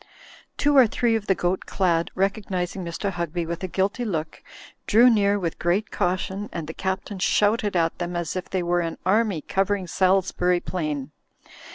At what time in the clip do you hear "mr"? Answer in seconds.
2.83-3.11